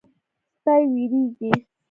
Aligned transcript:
سپي 0.61 0.83
وېرېږي. 0.93 1.51